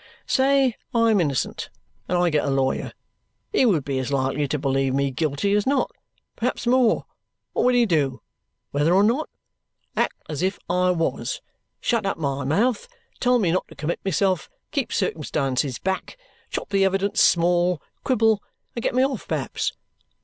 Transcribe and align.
Say 0.25 0.77
I 0.95 1.11
am 1.11 1.21
innocent 1.21 1.69
and 2.09 2.17
I 2.17 2.31
get 2.31 2.43
a 2.43 2.49
lawyer. 2.49 2.91
He 3.53 3.67
would 3.67 3.85
be 3.85 3.99
as 3.99 4.11
likely 4.11 4.47
to 4.47 4.57
believe 4.57 4.95
me 4.95 5.11
guilty 5.11 5.53
as 5.53 5.67
not; 5.67 5.91
perhaps 6.35 6.65
more. 6.65 7.05
What 7.53 7.65
would 7.65 7.75
he 7.75 7.85
do, 7.85 8.19
whether 8.71 8.95
or 8.95 9.03
not? 9.03 9.29
Act 9.95 10.15
as 10.27 10.41
if 10.41 10.57
I 10.67 10.89
was 10.89 11.39
shut 11.79 12.17
my 12.17 12.43
mouth 12.45 12.85
up, 12.85 12.91
tell 13.19 13.37
me 13.37 13.51
not 13.51 13.67
to 13.67 13.75
commit 13.75 13.99
myself, 14.03 14.49
keep 14.71 14.91
circumstances 14.91 15.77
back, 15.77 16.17
chop 16.49 16.69
the 16.71 16.83
evidence 16.83 17.21
small, 17.21 17.79
quibble, 18.03 18.41
and 18.75 18.81
get 18.81 18.95
me 18.95 19.05
off 19.05 19.27
perhaps! 19.27 19.71